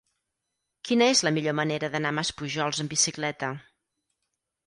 Quina 0.87 1.09
és 1.15 1.19
la 1.27 1.31
millor 1.35 1.55
manera 1.59 1.91
d'anar 1.95 2.13
a 2.13 2.17
Maspujols 2.21 2.81
amb 2.85 2.93
bicicleta? 2.97 3.51